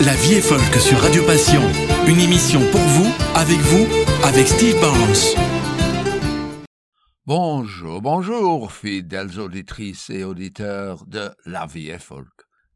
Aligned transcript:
La 0.00 0.14
vie 0.14 0.34
est 0.34 0.40
folk 0.40 0.74
sur 0.80 0.96
Radio 1.00 1.24
Passion. 1.26 1.60
Une 2.06 2.20
émission 2.20 2.60
pour 2.70 2.80
vous, 2.80 3.10
avec 3.34 3.58
vous, 3.58 3.84
avec 4.24 4.46
Steve 4.46 4.80
Barnes. 4.80 5.34
Bonjour, 7.26 8.00
bonjour, 8.00 8.70
fidèles 8.70 9.40
auditrices 9.40 10.08
et 10.10 10.22
auditeurs 10.22 11.04
de 11.06 11.30
La 11.46 11.66
vie 11.66 11.88
est 11.88 11.98
folk. 11.98 12.28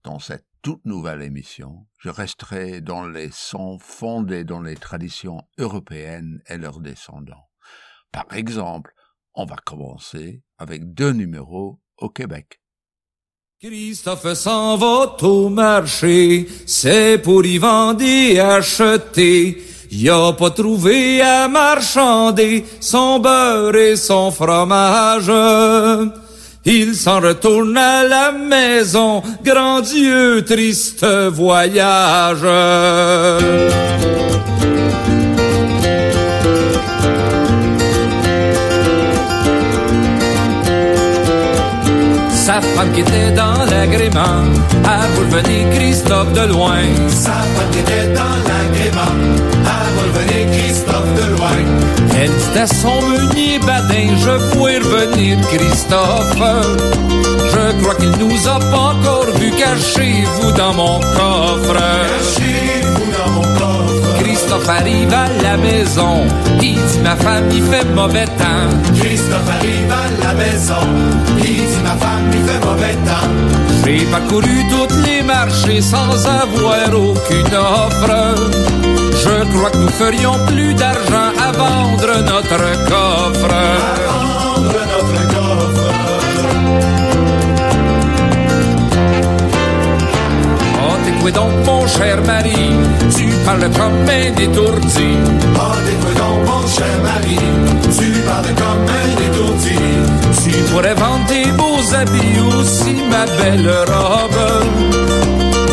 Dans 0.02 0.18
cette 0.18 0.46
toute 0.62 0.84
nouvelle 0.84 1.22
émission, 1.22 1.86
je 1.98 2.08
resterai 2.08 2.80
dans 2.80 3.06
les 3.06 3.30
sons 3.30 3.78
fondés 3.78 4.42
dans 4.42 4.60
les 4.60 4.76
traditions 4.76 5.42
européennes 5.58 6.42
et 6.48 6.58
leurs 6.58 6.80
descendants. 6.80 7.48
Par 8.10 8.26
exemple, 8.32 8.92
on 9.34 9.44
va 9.44 9.56
commencer 9.64 10.42
avec 10.58 10.92
deux 10.92 11.12
numéros 11.12 11.80
au 11.98 12.08
Québec. 12.08 12.61
Christophe 13.64 14.34
s'en 14.34 14.76
va 14.76 15.16
au 15.22 15.48
marché, 15.48 16.48
c'est 16.66 17.16
pour 17.22 17.46
y 17.46 17.58
vendre 17.58 18.02
et 18.02 18.40
acheter. 18.40 19.62
Il 19.88 20.10
a 20.10 20.32
pas 20.32 20.50
trouvé 20.50 21.20
à 21.20 21.46
marchander 21.46 22.64
son 22.80 23.20
beurre 23.20 23.76
et 23.76 23.94
son 23.94 24.32
fromage. 24.32 25.30
Il 26.64 26.96
s'en 26.96 27.20
retourne 27.20 27.76
à 27.76 28.02
la 28.02 28.32
maison, 28.32 29.22
grand 29.44 29.80
Dieu, 29.80 30.44
triste 30.44 31.04
voyage. 31.04 32.42
Femme 42.82 42.92
qui 42.92 43.00
était 43.00 43.30
dans 43.32 43.64
l'agrément 43.70 44.44
a 44.84 45.06
venir 45.30 45.70
Christophe 45.74 46.32
de 46.32 46.52
loin. 46.52 46.82
Sa 47.08 47.30
femme 47.30 47.70
qui 47.70 47.78
était 47.78 48.08
dans 48.08 48.36
l'agrément 48.48 49.16
a 49.66 50.18
venir 50.18 50.50
Christophe 50.56 51.14
de 51.14 51.36
loin. 51.36 51.58
Elle 52.20 52.30
dit 52.30 52.58
à 52.58 52.66
son 52.66 53.02
meunier 53.02 53.58
badin, 53.60 54.08
je 54.18 54.52
pourrais 54.52 54.78
revenir 54.78 55.38
Christophe. 55.48 56.42
Je 57.52 57.82
crois 57.82 57.94
qu'il 57.96 58.14
nous 58.18 58.48
a 58.48 58.58
pas 58.58 58.94
encore 58.94 59.26
vu, 59.36 59.50
cachez-vous 59.50 60.52
dans 60.52 60.74
mon 60.74 61.00
coffre. 61.00 61.74
Cachez-vous 61.74 62.32
dans 62.32 62.40
mon 62.40 62.80
coffre. 62.80 62.81
Christophe 64.52 64.68
arrive 64.80 65.14
à 65.14 65.28
la 65.42 65.56
maison, 65.56 66.26
il 66.60 66.74
dit 66.74 66.98
ma 67.02 67.16
femme 67.16 67.44
il 67.50 67.62
fait 67.62 67.86
mauvais 67.94 68.26
temps. 68.26 68.68
Christophe 69.00 69.48
arrive 69.48 69.90
à 69.90 70.26
la 70.26 70.34
maison, 70.34 70.82
il 71.38 71.44
dit 71.44 71.82
ma 71.82 71.96
femme 71.96 72.30
il 72.34 72.44
fait 72.44 72.66
mauvais 72.66 72.94
temps. 73.06 73.28
J'ai 73.86 74.04
parcouru 74.10 74.62
toutes 74.68 75.06
les 75.06 75.22
marchés 75.22 75.80
sans 75.80 76.26
avoir 76.26 76.86
aucune 76.92 77.54
offre. 77.56 78.34
Je 79.24 79.56
crois 79.56 79.70
que 79.70 79.78
nous 79.78 79.88
ferions 79.88 80.36
plus 80.46 80.74
d'argent 80.74 81.32
à 81.40 81.52
vendre 81.52 82.18
notre 82.18 82.58
coffre. 82.90 83.54
À 83.54 84.12
vendre 84.12 84.64
notre 84.64 85.28
coffre. 85.28 85.31
Quoi 91.22 91.30
donc, 91.30 91.52
mon 91.64 91.86
cher 91.86 92.18
mari? 92.26 92.72
Tu 93.16 93.26
parles 93.46 93.70
comme 93.78 94.08
un 94.08 94.42
étourdi. 94.42 95.10
T'es 95.86 95.96
quoi 96.02 96.14
donc, 96.20 96.38
mon 96.48 96.66
cher 96.66 96.96
mari? 97.04 97.38
Tu 97.96 98.10
parles 98.26 98.54
comme 98.60 98.84
un 99.00 99.10
étourdi. 99.26 99.78
Tu 100.42 100.50
pourrais 100.72 100.94
vendre 100.94 101.24
tes 101.28 101.46
beaux 101.52 101.94
habits 101.94 102.40
aussi, 102.58 102.94
ma 103.08 103.24
belle 103.40 103.70
robe. 103.86 104.42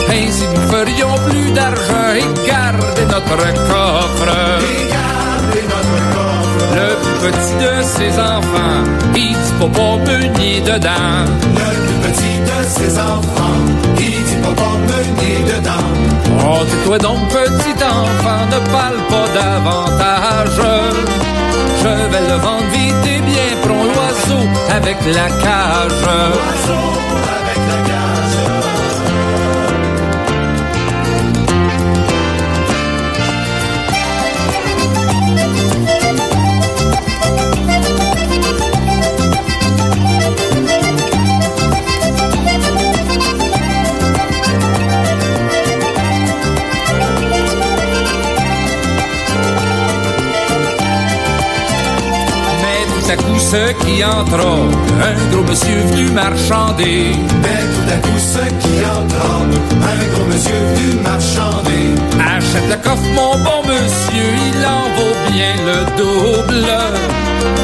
Ainsi 0.07 0.45
nous 0.53 0.67
ferions 0.71 1.15
plus 1.27 1.51
d'argent 1.51 2.09
et 2.15 2.47
garder 2.47 3.05
notre 3.09 3.37
coffre. 3.69 4.29
Regardez 4.61 5.63
notre 5.73 5.97
coffre. 6.13 6.63
Le 6.77 6.89
plus 7.01 7.31
petit 7.31 7.55
de 7.65 7.73
ses 7.81 8.13
enfants, 8.19 8.83
il 9.15 9.33
dit 9.33 9.53
papa 9.59 9.87
meunier 10.05 10.61
dedans. 10.61 11.25
Le 11.55 11.69
plus 11.85 11.99
petit 12.05 12.28
ses 12.69 12.99
enfants, 12.99 13.65
dit 13.95 14.35
papa 14.43 14.69
meunier 14.87 15.39
dedans. 15.51 15.89
Oh, 16.45 16.63
tais-toi 16.69 16.97
donc, 16.99 17.27
petit 17.29 17.83
enfant, 17.83 18.41
ne 18.53 18.59
parle 18.71 18.99
pas 19.09 19.27
davantage. 19.33 20.59
Je 21.81 21.93
vais 22.11 22.25
le 22.31 22.37
vendre 22.45 22.69
vite 22.71 23.05
et 23.13 23.21
bien 23.21 23.49
prends 23.63 23.85
l'oiseau 23.93 24.43
avec 24.69 24.97
la 25.17 25.27
cage. 25.43 26.01
Oiseau 26.03 26.85
avec 27.41 27.48
tout 53.09 53.13
à 53.13 53.23
coup, 53.23 53.39
ce 53.39 53.71
qui 53.83 54.03
entra, 54.03 54.55
un 55.01 55.31
gros 55.31 55.43
monsieur 55.43 55.79
venu 55.91 56.11
marchander. 56.11 57.15
Mais 57.41 57.61
tout 57.73 57.89
à 57.91 57.97
coup, 57.97 58.19
ce 58.19 58.45
qui 58.61 58.85
entendent, 58.85 59.59
un 59.81 60.13
gros 60.13 60.25
monsieur 60.25 60.59
venu 60.75 61.01
marchander. 61.01 61.95
Achète 62.19 62.69
le 62.69 62.75
coffre, 62.83 63.01
mon 63.15 63.35
bon 63.43 63.61
monsieur, 63.67 64.29
il 64.49 64.65
en 64.65 64.85
vaut 64.95 65.31
bien 65.31 65.55
le 65.65 65.85
double. 65.97 66.67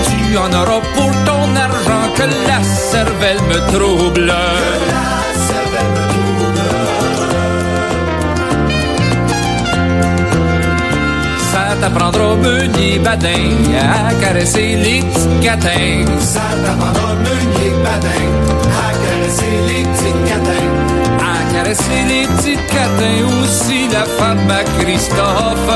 Tu 0.07 0.37
en 0.37 0.51
auras 0.51 0.81
pour 0.95 1.11
ton 1.25 1.55
argent 1.55 2.05
que 2.15 2.23
la 2.47 2.63
cervelle 2.63 3.41
me 3.47 3.59
trouble. 3.71 4.25
La 4.25 5.24
Ça 11.75 11.89
t'apprendra, 11.89 12.35
meunier 12.35 12.99
badin, 12.99 13.51
à 13.75 14.13
caresser 14.13 14.77
les 14.77 15.01
petits 15.01 15.45
catins. 15.45 16.05
Ça 16.19 16.39
t'apprendra 16.63 17.15
meunier 17.15 17.71
badin 17.83 18.31
à 18.71 18.91
caresser 19.03 19.55
les 19.67 19.83
petits 19.83 20.29
catins. 20.29 20.71
À 21.19 21.53
caresser 21.53 22.01
les 22.07 22.27
petits 22.27 22.55
catins 22.67 23.25
aussi, 23.41 23.89
la 23.91 24.05
femme 24.05 24.49
à 24.49 24.63
Christophe. 24.79 25.73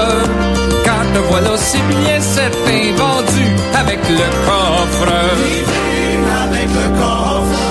Quand 0.85 1.13
te 1.13 1.19
voilà, 1.29 1.57
c'est 1.57 1.85
bien 1.89 2.21
certain, 2.21 2.95
vendu 2.95 3.45
avec 3.77 3.99
le 4.07 4.27
coffre. 4.45 5.11
Livré 5.43 6.17
avec 6.43 6.69
le 6.69 6.97
coffre. 6.97 7.68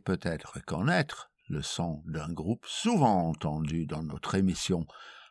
Peut-être 0.00 0.54
reconnaître 0.54 1.30
le 1.48 1.62
son 1.62 2.02
d'un 2.06 2.32
groupe 2.32 2.64
souvent 2.66 3.28
entendu 3.28 3.86
dans 3.86 4.02
notre 4.02 4.34
émission 4.34 4.86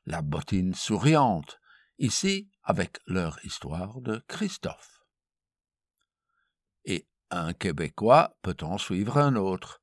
La 0.06 0.22
bottine 0.22 0.74
souriante, 0.74 1.60
ici 1.98 2.50
avec 2.64 3.00
leur 3.08 3.44
histoire 3.46 4.02
de 4.02 4.24
Christophe. 4.28 5.02
Et 6.86 7.08
un 7.32 7.54
Québécois 7.54 8.36
peut 8.42 8.58
en 8.62 8.78
suivre 8.78 9.18
un 9.18 9.36
autre, 9.36 9.82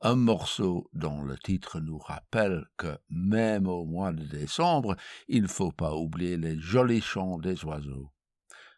un 0.00 0.16
morceau 0.16 0.90
dont 0.92 1.22
le 1.22 1.38
titre 1.38 1.80
nous 1.80 1.98
rappelle 1.98 2.66
que 2.76 2.98
même 3.08 3.68
au 3.68 3.84
mois 3.84 4.12
de 4.12 4.24
décembre, 4.24 4.96
il 5.28 5.42
ne 5.42 5.48
faut 5.48 5.72
pas 5.72 5.94
oublier 5.94 6.36
les 6.36 6.58
jolis 6.58 7.00
chants 7.00 7.38
des 7.38 7.64
oiseaux. 7.64 8.12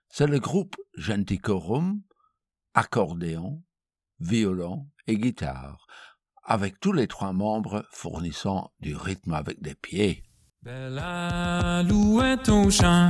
C'est 0.09 0.27
le 0.27 0.39
groupe 0.39 0.77
Genticorum, 0.95 2.03
accordéon, 2.75 3.63
violon 4.21 4.87
et 5.07 5.17
guitare, 5.17 5.87
avec 6.45 6.81
tous 6.81 6.93
les 6.93 7.07
trois 7.07 7.33
membres 7.33 7.85
fournissant 7.91 8.71
du 8.81 8.95
rythme 8.97 9.35
avec 9.35 9.63
des 9.63 9.75
pieds. 9.75 10.23
Belle 10.63 10.99
alouette 10.99 12.49
au 12.49 12.71
champ, 12.71 13.09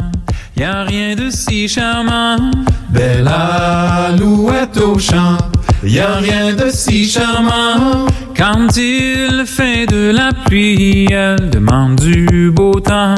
y 0.57 0.65
a 0.65 0.83
rien 0.83 1.15
de 1.15 1.31
si 1.31 1.69
charmant. 1.69 2.51
Belle 2.91 3.29
alouette 3.29 4.77
au 4.79 4.99
champ, 4.99 5.39
y 5.85 6.01
a 6.01 6.17
rien 6.17 6.55
de 6.55 6.69
si 6.71 7.07
charmant. 7.09 8.07
Quand 8.37 8.77
il 8.77 9.45
fait 9.47 9.87
de 9.87 10.11
la 10.11 10.33
pluie, 10.33 11.07
elle 11.13 11.51
demande 11.51 12.01
du 12.01 12.51
beau 12.51 12.81
temps. 12.81 13.15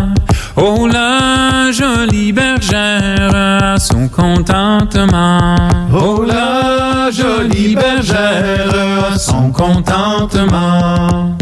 Oh 0.59 0.87
la 0.87 1.71
jolie 1.71 2.33
bergère 2.33 3.31
a 3.35 3.79
son 3.79 4.09
contentement. 4.09 5.55
Oh 5.93 6.25
la 6.27 7.11
jolie 7.11 7.77
bergère 7.77 9.19
son 9.19 9.53
contentement. 9.53 11.37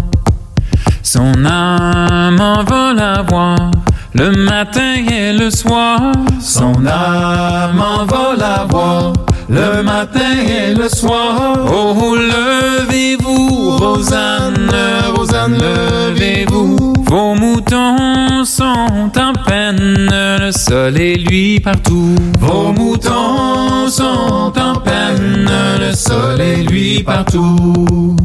Son 1.01 1.33
âme 1.45 2.41
en 2.41 2.65
va 2.65 2.93
la 2.93 3.23
voir 3.23 3.71
le 4.15 4.33
matin 4.33 5.07
et 5.09 5.33
le 5.33 5.49
soir. 5.49 6.01
Son 6.41 6.85
âme 6.85 7.81
en 7.81 8.05
va 8.07 8.35
la 8.37 8.65
voir 8.69 9.13
le 9.55 9.83
matin 9.83 10.35
et 10.47 10.75
le 10.75 10.89
soir. 10.89 11.57
Oh, 11.67 12.17
levez-vous, 12.17 13.77
Rosanne, 13.77 14.71
Rosanne, 15.15 15.59
levez-vous. 15.59 16.95
Vos 17.07 17.35
moutons 17.35 18.45
sont 18.45 19.13
en 19.17 19.33
peine, 19.47 20.09
le 20.11 20.51
soleil 20.51 21.25
lui 21.25 21.61
partout. 21.61 22.17
Vos 22.41 22.73
moutons 22.73 23.89
sont 23.89 24.53
en 24.57 24.75
peine, 24.81 25.49
le 25.79 25.95
soleil 25.95 26.65
lui 26.65 27.03
partout. 27.03 28.17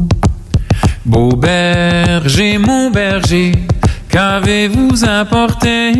Beau 1.04 1.36
berger, 1.36 2.58
mon 2.58 2.90
berger, 2.90 3.52
qu'avez-vous 4.08 5.04
apporté? 5.04 5.92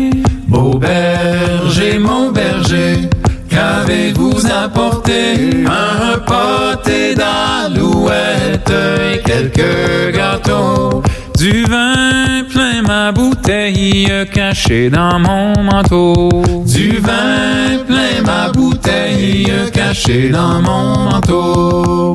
Beau 0.47 0.77
berger, 0.77 1.97
mon 1.97 2.31
berger, 2.31 3.09
qu'avez-vous 3.51 4.39
apporté? 4.47 5.65
Un 5.65 6.17
pâté 6.19 7.15
d'alouette 7.15 8.73
et 9.13 9.19
quelques 9.19 10.15
gâteaux. 10.15 11.03
Du 11.37 11.63
vin 11.65 12.43
plein 12.51 12.81
ma 12.81 13.11
bouteille 13.11 14.11
cachée 14.33 14.89
dans 14.89 15.19
mon 15.19 15.61
manteau. 15.61 16.29
Du 16.65 16.97
vin 16.97 17.83
plein 17.87 18.21
ma 18.25 18.49
bouteille 18.51 19.51
cachée 19.73 20.29
dans 20.29 20.61
mon 20.61 21.09
manteau. 21.09 22.13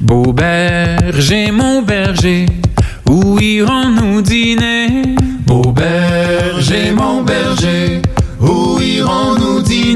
Beau 0.00 0.32
berger, 0.32 1.50
mon 1.50 1.82
berger, 1.82 2.46
où 3.08 3.38
irons-nous 3.40 4.20
dîner? 4.22 5.16
Beau 5.46 5.72
berger, 5.72 6.92
mon 6.92 7.22
berger, 7.22 8.02
où 8.40 8.78
irons-nous 8.80 9.43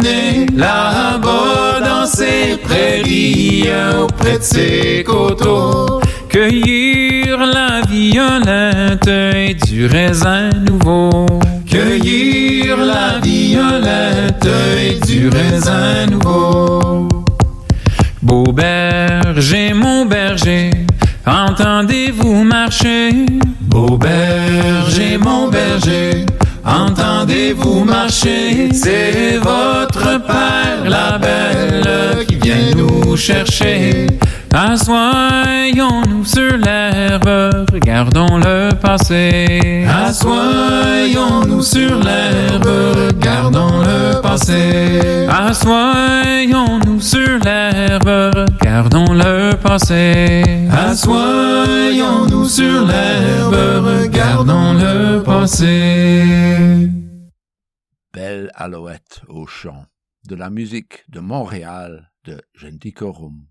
dîner 0.09 0.47
Là-bas 0.57 1.81
dans 1.85 2.07
ces 2.07 2.57
prairies, 2.62 3.69
auprès 4.03 4.38
de 4.38 4.43
ces 4.43 5.05
coteaux, 5.05 6.00
cueillir 6.29 7.38
la 7.38 7.81
violette 7.88 9.07
et 9.07 9.55
du 9.55 9.87
raisin 9.87 10.50
nouveau. 10.69 11.27
Cueillir 11.67 12.77
la 12.77 13.19
violette 13.23 14.49
et 14.79 15.07
du 15.07 15.29
raisin 15.29 16.07
nouveau. 16.11 17.09
Beau 18.23 18.53
berger, 18.53 19.73
mon 19.75 20.05
berger, 20.07 20.71
entendez-vous 21.27 22.43
marcher 22.43 23.11
Beau 23.61 23.97
berger, 23.97 25.19
mon 25.19 25.49
berger, 25.49 26.27
entendez-vous 26.69 27.85
marcher? 27.85 28.69
C'est 28.73 29.39
votre 29.39 30.21
père, 30.27 30.89
la 30.89 31.19
belle, 31.19 32.27
qui 32.27 32.37
vient 32.37 32.75
nous 32.77 33.17
chercher. 33.17 34.07
Assoyons-nous 34.55 36.25
sur 36.25 36.57
l'herbe, 36.57 37.67
regardons 37.73 38.38
le 38.38 38.71
passé. 38.75 39.85
Assoyons-nous 39.87 41.62
sur 41.62 41.99
l'herbe, 41.99 42.67
regardons 42.67 43.81
le 43.81 44.21
passé. 44.23 45.26
Assoyons-nous 45.28 47.00
sur 47.00 47.38
l'herbe, 47.45 48.09
regardons 48.35 49.12
le 49.12 49.55
passé. 49.55 50.43
Assoyons-nous 50.71 52.47
sur 52.49 52.87
l'herbe, 52.87 53.55
regardons 53.85 54.73
le 54.73 55.23
passé. 55.23 56.88
Belle 58.14 58.50
alouette 58.55 59.21
au 59.28 59.47
chant, 59.47 59.85
de 60.26 60.35
la 60.35 60.49
musique 60.49 61.05
de 61.09 61.21
Montréal 61.21 62.11
de 62.25 62.40
Genticorum. 62.55 63.48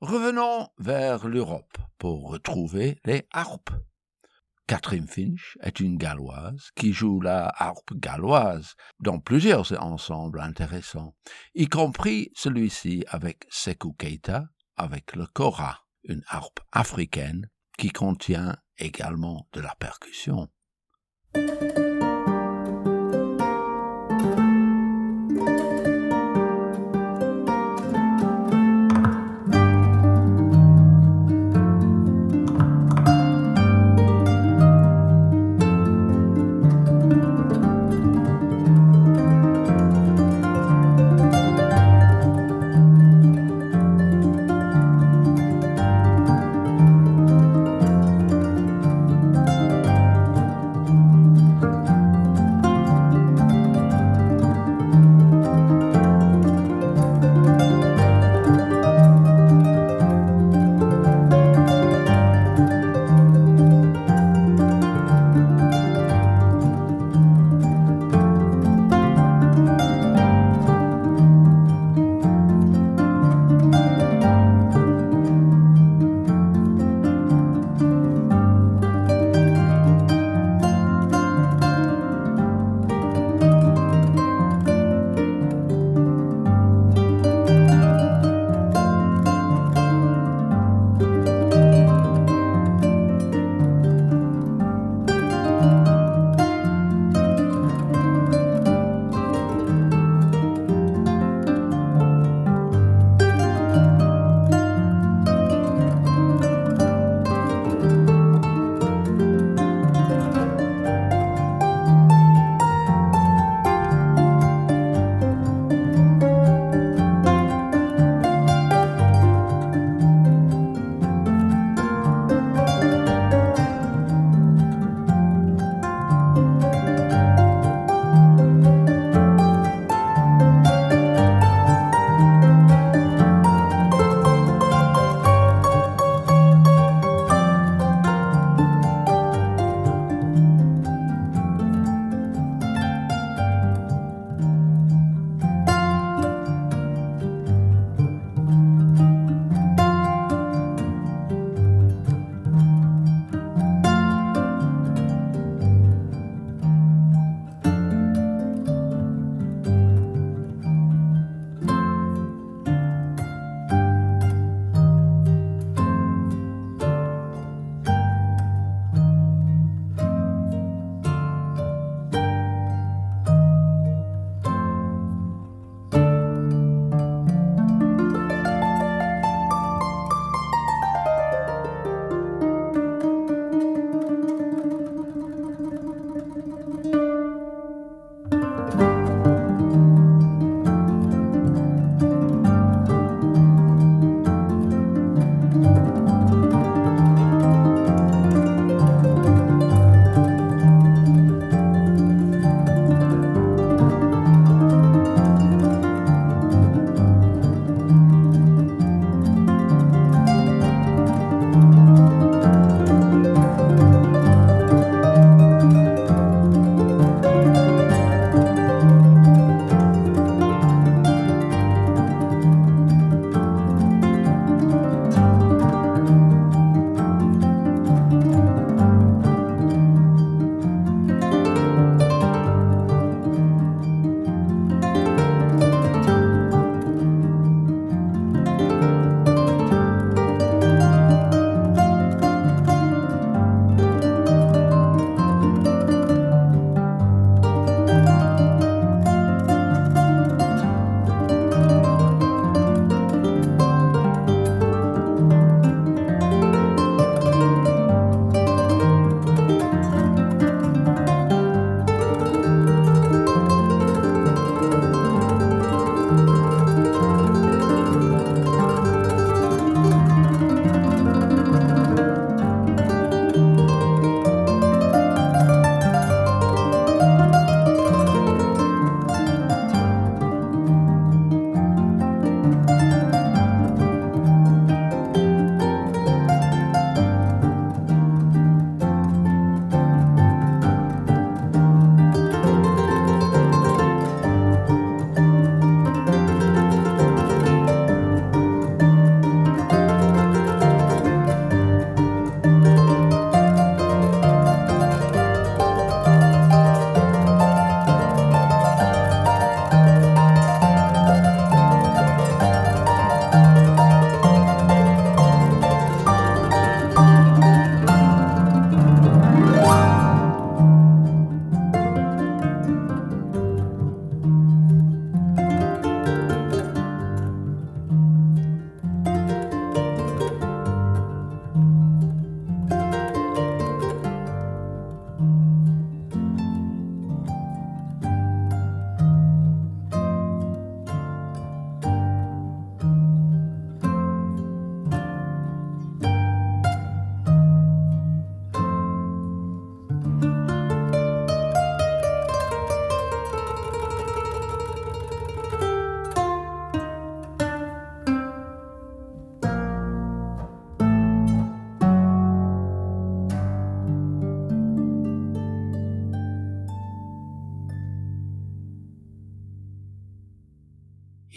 Revenons 0.00 0.66
vers 0.78 1.28
l'Europe 1.28 1.76
pour 1.98 2.30
retrouver 2.30 2.98
les 3.04 3.28
harpes. 3.32 3.70
Catherine 4.66 5.06
Finch 5.06 5.58
est 5.60 5.78
une 5.78 5.98
galloise 5.98 6.70
qui 6.74 6.94
joue 6.94 7.20
la 7.20 7.52
harpe 7.54 7.92
galloise 7.92 8.76
dans 9.00 9.18
plusieurs 9.18 9.78
ensembles 9.82 10.40
intéressants, 10.40 11.14
y 11.54 11.68
compris 11.68 12.30
celui-ci 12.34 13.04
avec 13.08 13.44
Sekou 13.50 13.92
Keita, 13.92 14.46
avec 14.76 15.14
le 15.16 15.26
kora, 15.26 15.80
une 16.04 16.22
harpe 16.28 16.60
africaine 16.72 17.50
qui 17.76 17.90
contient 17.90 18.56
également 18.78 19.48
de 19.52 19.60
la 19.60 19.74
percussion. 19.78 20.48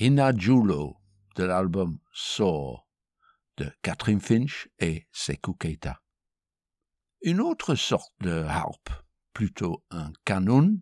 Hinajulo 0.03 0.97
de 1.37 1.45
l'album 1.45 1.97
Soar 2.11 2.89
de 3.55 3.71
Catherine 3.81 4.19
Finch 4.19 4.67
et 4.77 5.07
Sekou 5.13 5.53
Keita. 5.53 6.01
Une 7.21 7.39
autre 7.39 7.75
sorte 7.75 8.11
de 8.19 8.43
harpe, 8.43 8.89
plutôt 9.31 9.85
un 9.91 10.11
canon, 10.25 10.77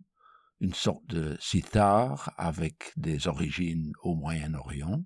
une 0.58 0.74
sorte 0.74 1.06
de 1.06 1.36
sitar 1.38 2.34
avec 2.36 2.92
des 2.96 3.28
origines 3.28 3.92
au 4.02 4.16
Moyen-Orient, 4.16 5.04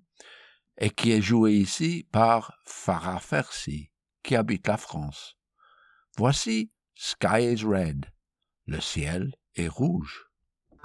et 0.79 0.89
qui 0.89 1.11
est 1.11 1.21
joué 1.21 1.53
ici 1.53 2.07
par 2.11 2.57
Farah 2.65 3.19
Fersi, 3.19 3.91
qui 4.23 4.35
habite 4.35 4.65
la 4.65 4.77
France. 4.77 5.37
Voici 6.17 6.71
Sky 6.95 7.53
is 7.53 7.63
Red, 7.63 8.07
le 8.65 8.81
ciel 8.81 9.35
est 9.53 9.67
rouge. 9.67 10.26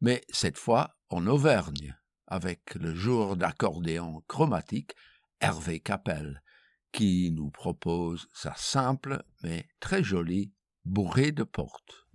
mais 0.00 0.22
cette 0.28 0.58
fois 0.58 0.96
en 1.08 1.26
Auvergne, 1.26 1.96
avec 2.26 2.74
le 2.74 2.94
jour 2.94 3.36
d'accordéon 3.36 4.22
chromatique 4.28 4.94
Hervé 5.40 5.80
Capel, 5.80 6.42
qui 6.92 7.30
nous 7.30 7.50
propose 7.50 8.28
sa 8.32 8.54
simple 8.56 9.22
mais 9.42 9.68
très 9.80 10.02
jolie 10.02 10.52
bourrée 10.84 11.32
de 11.32 11.44
porte. 11.44 12.06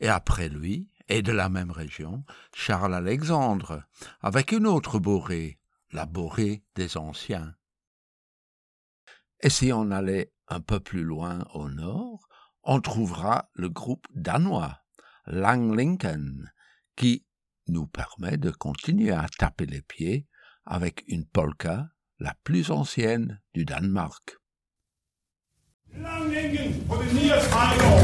Et 0.00 0.08
après 0.08 0.48
lui, 0.48 0.88
et 1.08 1.22
de 1.22 1.32
la 1.32 1.48
même 1.48 1.70
région, 1.70 2.24
Charles 2.54 2.94
Alexandre, 2.94 3.82
avec 4.20 4.52
une 4.52 4.66
autre 4.66 4.98
borée, 4.98 5.58
la 5.92 6.06
borée 6.06 6.64
des 6.74 6.96
anciens. 6.96 7.54
Et 9.40 9.50
si 9.50 9.72
on 9.72 9.90
allait 9.90 10.32
un 10.48 10.60
peu 10.60 10.80
plus 10.80 11.02
loin 11.02 11.44
au 11.54 11.68
nord, 11.68 12.28
on 12.62 12.80
trouvera 12.80 13.50
le 13.54 13.68
groupe 13.68 14.06
danois, 14.14 14.78
Langlinken, 15.26 16.52
qui 16.96 17.26
nous 17.68 17.86
permet 17.86 18.36
de 18.36 18.50
continuer 18.50 19.12
à 19.12 19.26
taper 19.38 19.66
les 19.66 19.82
pieds 19.82 20.26
avec 20.64 21.04
une 21.08 21.26
polka 21.26 21.88
la 22.18 22.34
plus 22.44 22.70
ancienne 22.70 23.40
du 23.54 23.64
Danemark. 23.64 24.41
Langengen 26.00 26.72
for 26.88 26.96
the 26.96 27.12
nearest 27.12 27.52
idol. 27.52 28.02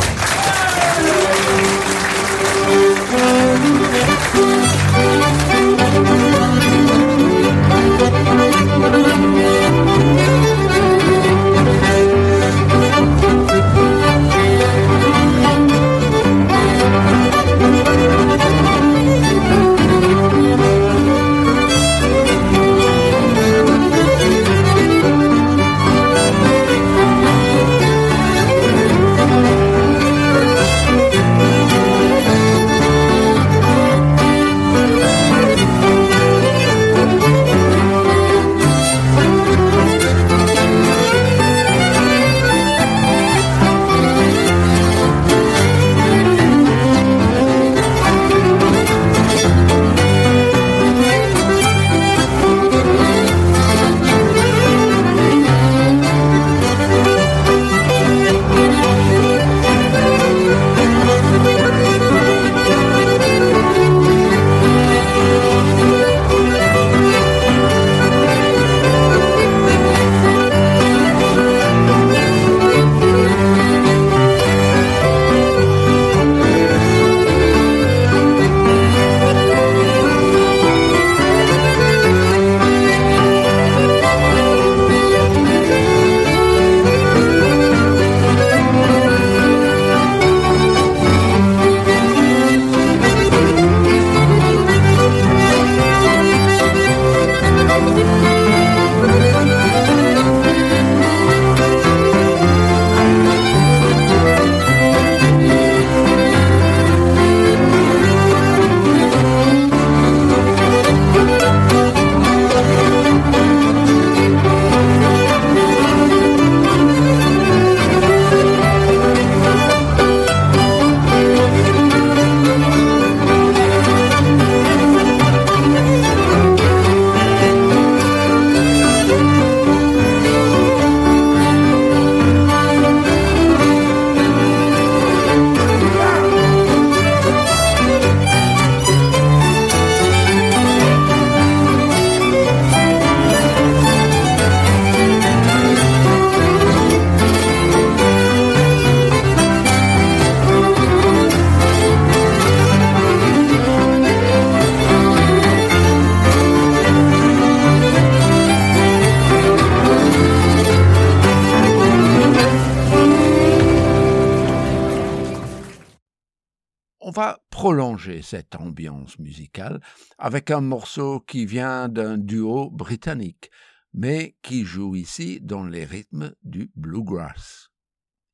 Cette 168.23 168.55
ambiance 168.57 169.19
musicale 169.19 169.81
avec 170.19 170.51
un 170.51 170.61
morceau 170.61 171.21
qui 171.21 171.47
vient 171.47 171.89
d'un 171.89 172.17
duo 172.19 172.71
britannique, 172.71 173.51
mais 173.93 174.37
qui 174.43 174.65
joue 174.65 174.97
ici 174.97 175.41
dans 175.41 175.65
les 175.65 175.85
rythmes 175.85 176.35
du 176.43 176.71
bluegrass. 176.77 177.71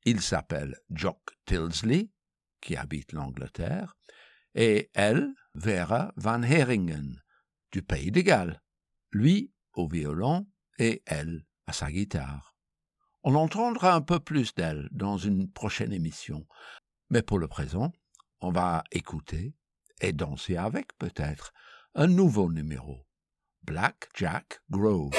Il 0.05 0.21
s'appelle 0.21 0.77
Jock 0.91 1.19
Tilsley, 1.45 2.09
qui 2.61 2.75
habite 2.75 3.11
l'Angleterre, 3.11 3.97
et 4.53 4.89
elle, 4.93 5.33
Vera 5.55 6.13
Van 6.15 6.41
Heringen, 6.43 7.21
du 7.71 7.81
pays 7.81 8.11
de 8.11 8.21
Galles, 8.21 8.61
lui 9.11 9.51
au 9.73 9.87
violon 9.87 10.47
et 10.77 11.01
elle 11.05 11.45
à 11.67 11.73
sa 11.73 11.91
guitare. 11.91 12.55
On 13.23 13.35
entendra 13.35 13.95
un 13.95 14.01
peu 14.01 14.19
plus 14.19 14.53
d'elle 14.53 14.87
dans 14.91 15.17
une 15.17 15.51
prochaine 15.51 15.91
émission, 15.91 16.45
mais 17.09 17.21
pour 17.21 17.39
le 17.39 17.47
présent, 17.47 17.91
on 18.41 18.51
va 18.51 18.83
écouter 18.91 19.53
et 20.01 20.13
danser 20.13 20.57
avec 20.57 20.97
peut-être 20.97 21.53
un 21.93 22.07
nouveau 22.07 22.51
numéro, 22.51 23.05
Black 23.63 24.09
Jack 24.15 24.61
Grove. 24.69 25.11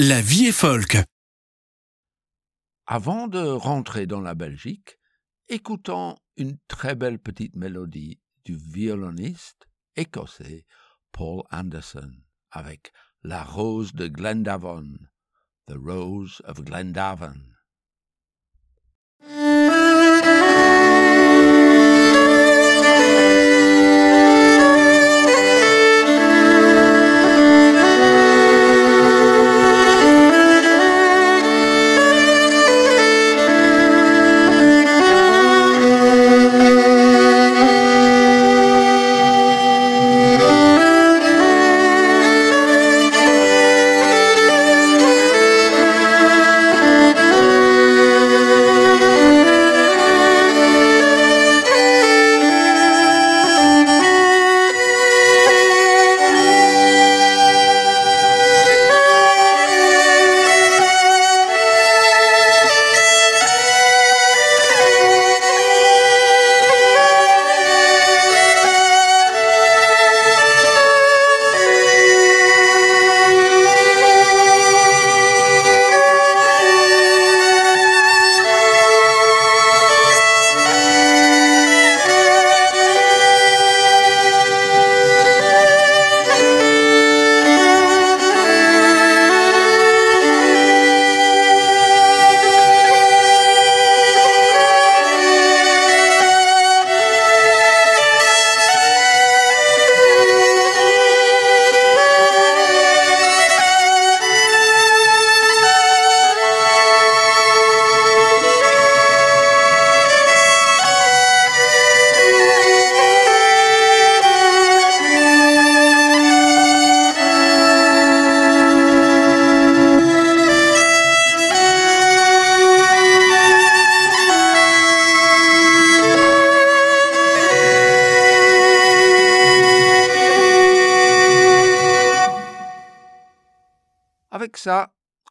La 0.00 0.20
vie 0.20 0.46
est 0.46 0.52
folk. 0.52 0.96
Avant 2.86 3.28
de 3.28 3.38
rentrer 3.38 4.06
dans 4.06 4.20
la 4.20 4.34
Belgique, 4.34 4.98
écoutons 5.48 6.16
une 6.36 6.58
très 6.66 6.96
belle 6.96 7.20
petite 7.20 7.54
mélodie 7.54 8.18
du 8.44 8.56
violoniste 8.56 9.68
écossais 9.94 10.66
Paul 11.12 11.44
Anderson 11.52 12.10
avec 12.50 12.92
La 13.22 13.44
Rose 13.44 13.92
de 13.92 14.08
Glendavon, 14.08 14.98
The 15.68 15.76
Rose 15.76 16.42
of 16.46 16.64
Glendavon. 16.64 17.40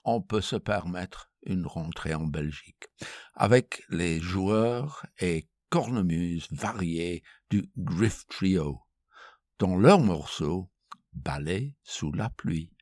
On 0.04 0.22
peut 0.22 0.42
se 0.42 0.56
permettre 0.56 1.32
une 1.46 1.66
rentrée 1.66 2.14
en 2.14 2.26
Belgique, 2.26 2.88
avec 3.34 3.84
les 3.90 4.20
joueurs 4.20 5.06
et 5.20 5.50
cornemuses 5.70 6.48
variés 6.52 7.24
du 7.50 7.70
Griff 7.78 8.26
Trio, 8.28 8.82
dont 9.60 9.78
leur 9.78 10.00
morceau 10.00 10.70
Ballet 11.14 11.76
sous 11.84 12.12
la 12.12 12.30
pluie. 12.30 12.73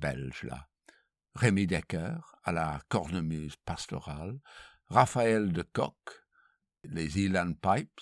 Belges 0.00 0.42
là. 0.42 0.66
Rémi 1.36 1.66
Decker 1.66 2.18
à 2.42 2.52
la 2.52 2.80
cornemuse 2.88 3.54
pastorale, 3.64 4.40
Raphaël 4.88 5.52
de 5.52 5.62
Kock, 5.62 5.94
les 6.84 7.20
Elan 7.20 7.52
Pipes 7.52 8.00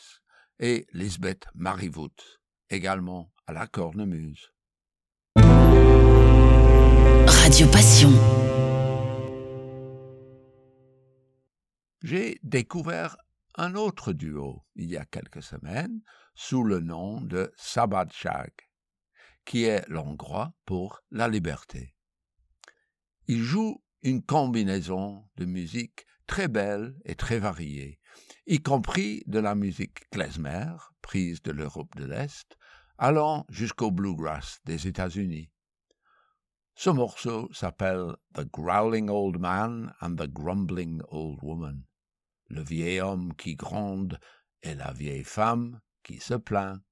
et 0.58 0.86
Lisbeth 0.92 1.46
Marivout, 1.54 2.16
également 2.70 3.30
à 3.46 3.52
la 3.52 3.66
cornemuse. 3.66 4.50
Radio 7.26 7.66
Passion. 7.70 8.10
J'ai 12.02 12.38
découvert 12.42 13.16
un 13.56 13.74
autre 13.74 14.12
duo 14.12 14.64
il 14.76 14.88
y 14.88 14.96
a 14.96 15.04
quelques 15.04 15.42
semaines 15.42 16.00
sous 16.34 16.62
le 16.62 16.80
nom 16.80 17.20
de 17.20 17.52
Sabbat 17.56 18.06
Shag 18.10 18.52
qui 19.48 19.64
est 19.64 19.88
l'hongrois 19.88 20.52
pour 20.66 21.00
la 21.10 21.26
liberté. 21.26 21.94
Il 23.28 23.42
joue 23.42 23.82
une 24.02 24.22
combinaison 24.22 25.26
de 25.36 25.46
musique 25.46 26.04
très 26.26 26.48
belle 26.48 26.94
et 27.06 27.14
très 27.14 27.38
variée, 27.38 27.98
y 28.46 28.60
compris 28.60 29.22
de 29.26 29.38
la 29.38 29.54
musique 29.54 30.06
klezmer, 30.10 30.76
prise 31.00 31.40
de 31.40 31.52
l'Europe 31.52 31.96
de 31.96 32.04
l'Est, 32.04 32.58
allant 32.98 33.46
jusqu'au 33.48 33.90
bluegrass 33.90 34.60
des 34.66 34.86
États-Unis. 34.86 35.50
Ce 36.74 36.90
morceau 36.90 37.48
s'appelle 37.50 38.16
The 38.34 38.44
Growling 38.52 39.08
Old 39.08 39.40
Man 39.40 39.94
and 40.02 40.16
the 40.16 40.28
Grumbling 40.28 41.00
Old 41.08 41.38
Woman, 41.42 41.84
le 42.48 42.62
vieil 42.62 43.00
homme 43.00 43.34
qui 43.34 43.56
gronde 43.56 44.20
et 44.62 44.74
la 44.74 44.92
vieille 44.92 45.24
femme 45.24 45.80
qui 46.02 46.20
se 46.20 46.34
plaint. 46.34 46.82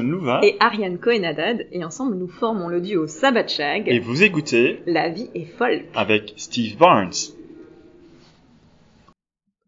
Louva 0.00 0.40
et 0.42 0.56
Ariane 0.60 0.98
Cohen-Haddad 0.98 1.66
et 1.70 1.84
ensemble 1.84 2.16
nous 2.16 2.28
formons 2.28 2.68
le 2.68 2.80
duo 2.80 3.06
Sabbath 3.06 3.48
Shag. 3.50 3.88
et 3.88 3.98
vous 4.00 4.22
écoutez 4.22 4.82
La 4.86 5.08
vie 5.08 5.30
est 5.34 5.46
folle. 5.46 5.84
avec 5.94 6.32
Steve 6.36 6.76
Barnes. 6.78 7.12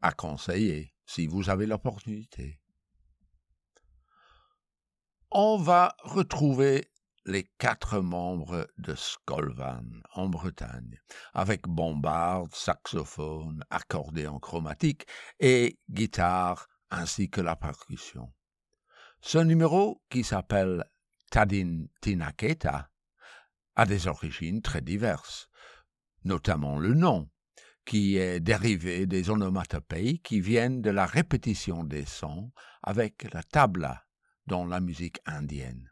à 0.02 0.12
conseiller 0.12 0.92
si 1.06 1.26
vous 1.26 1.48
avez 1.50 1.66
l'opportunité. 1.66 2.58
On 5.30 5.56
va 5.56 5.94
retrouver 6.02 6.84
les 7.26 7.44
quatre 7.58 8.00
membres 8.00 8.68
de 8.78 8.94
Skolvan 8.94 9.82
en 10.14 10.28
Bretagne, 10.28 10.98
avec 11.32 11.62
bombarde, 11.66 12.54
saxophone, 12.54 13.64
accordéon 13.70 14.38
chromatique 14.38 15.06
et 15.40 15.78
guitare 15.90 16.68
ainsi 16.90 17.30
que 17.30 17.40
la 17.40 17.56
percussion. 17.56 18.30
Ce 19.26 19.38
numéro, 19.38 20.02
qui 20.10 20.22
s'appelle 20.22 20.84
Tadin 21.30 21.86
Tinaketa, 22.02 22.90
a 23.74 23.86
des 23.86 24.06
origines 24.06 24.60
très 24.60 24.82
diverses, 24.82 25.48
notamment 26.24 26.78
le 26.78 26.92
nom, 26.92 27.30
qui 27.86 28.18
est 28.18 28.38
dérivé 28.40 29.06
des 29.06 29.30
onomatopées 29.30 30.18
qui 30.18 30.42
viennent 30.42 30.82
de 30.82 30.90
la 30.90 31.06
répétition 31.06 31.84
des 31.84 32.04
sons 32.04 32.52
avec 32.82 33.32
la 33.32 33.42
tabla 33.42 34.04
dans 34.46 34.66
la 34.66 34.80
musique 34.80 35.20
indienne. 35.24 35.90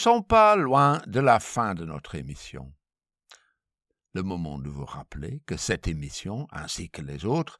Sommes 0.00 0.24
pas 0.24 0.56
loin 0.56 1.02
de 1.06 1.20
la 1.20 1.38
fin 1.40 1.74
de 1.74 1.84
notre 1.84 2.14
émission. 2.14 2.72
Le 4.14 4.22
moment 4.22 4.58
de 4.58 4.70
vous 4.70 4.86
rappeler 4.86 5.42
que 5.44 5.58
cette 5.58 5.88
émission, 5.88 6.48
ainsi 6.52 6.88
que 6.88 7.02
les 7.02 7.26
autres, 7.26 7.58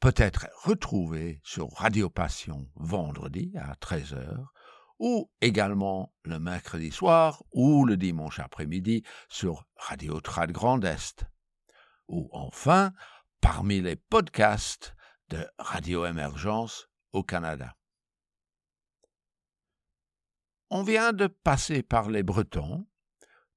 peut 0.00 0.14
être 0.16 0.48
retrouvée 0.62 1.42
sur 1.44 1.70
Radio 1.72 2.08
Passion 2.08 2.70
vendredi 2.76 3.52
à 3.58 3.74
13h 3.74 4.46
ou 4.98 5.30
également 5.42 6.14
le 6.24 6.38
mercredi 6.38 6.90
soir 6.90 7.42
ou 7.52 7.84
le 7.84 7.98
dimanche 7.98 8.40
après-midi 8.40 9.02
sur 9.28 9.66
Radio 9.76 10.22
Trad 10.22 10.50
Grand 10.50 10.82
Est. 10.82 11.26
Ou 12.08 12.30
enfin, 12.32 12.92
parmi 13.42 13.82
les 13.82 13.96
podcasts 13.96 14.94
de 15.28 15.46
Radio 15.58 16.06
Émergence 16.06 16.88
au 17.12 17.22
Canada. 17.22 17.77
On 20.70 20.82
vient 20.82 21.14
de 21.14 21.28
passer 21.28 21.82
par 21.82 22.10
les 22.10 22.22
Bretons, 22.22 22.86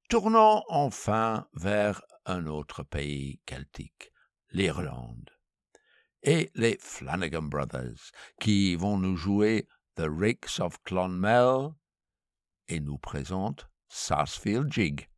tournons 0.08 0.64
enfin 0.70 1.46
vers 1.54 2.02
un 2.26 2.48
autre 2.48 2.84
pays 2.84 3.42
celtique, 3.50 4.14
l'Irlande, 4.52 5.30
et 6.24 6.52
les 6.56 6.78
Flanagan 6.80 7.42
Brothers, 7.42 8.12
qui 8.40 8.78
vont 8.78 8.98
nous 8.98 9.18
jouer 9.18 9.68
The 9.96 10.08
Ricks 10.08 10.62
of 10.62 10.82
Clonmel 10.84 11.72
et 12.70 12.80
nous 12.80 12.98
présentent 12.98 13.68
Sarsfield 13.90 14.72
Jig. 14.72 15.10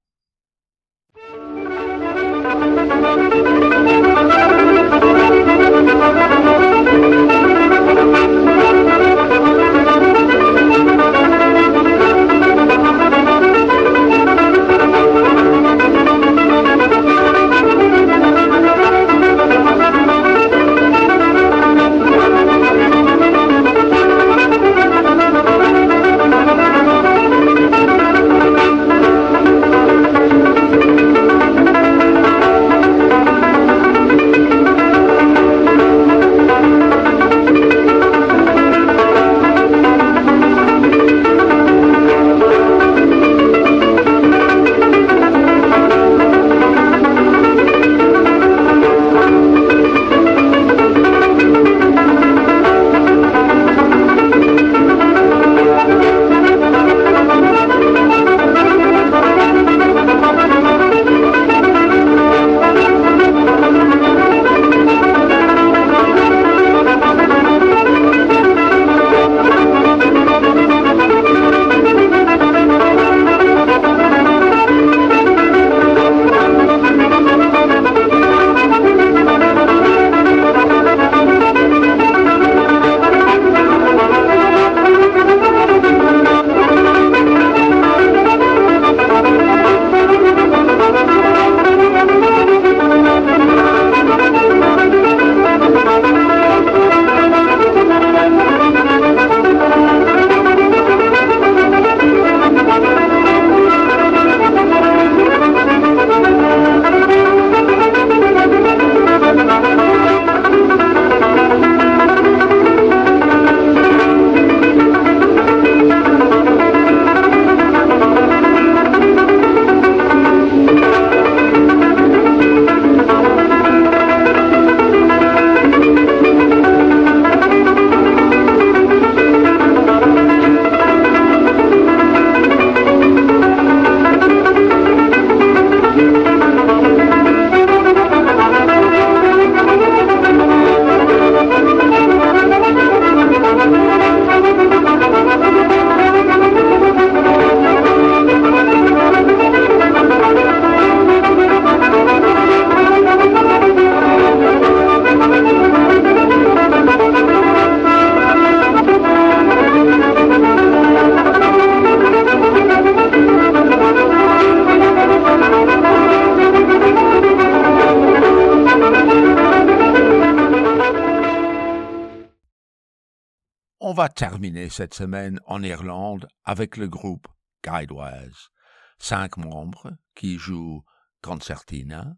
On 173.94 173.96
va 173.96 174.10
terminer 174.10 174.70
cette 174.70 174.96
semaine 174.96 175.40
en 175.46 175.62
Irlande 175.62 176.28
avec 176.46 176.78
le 176.78 176.88
groupe 176.88 177.28
Guidewise. 177.64 178.50
Cinq 178.98 179.38
membres 179.38 179.96
qui 180.16 180.40
jouent 180.40 180.84
concertina, 181.22 182.18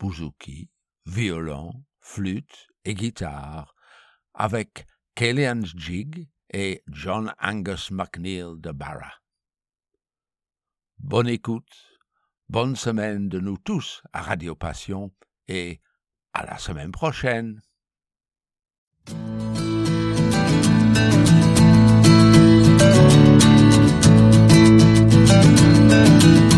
bouzouki, 0.00 0.68
violon, 1.04 1.84
flûte 2.00 2.66
et 2.84 2.94
guitare, 2.94 3.76
avec 4.34 4.88
Kellyan's 5.14 5.72
Jig 5.76 6.28
et 6.52 6.82
John 6.88 7.32
Angus 7.40 7.92
McNeil 7.92 8.58
de 8.58 8.72
Barra. 8.72 9.12
Bonne 10.98 11.28
écoute, 11.28 12.00
bonne 12.48 12.74
semaine 12.74 13.28
de 13.28 13.38
nous 13.38 13.58
tous 13.58 14.02
à 14.12 14.22
Radio 14.22 14.56
Passion 14.56 15.14
et 15.46 15.80
à 16.32 16.44
la 16.44 16.58
semaine 16.58 16.90
prochaine. 16.90 17.62
love. 25.96 26.55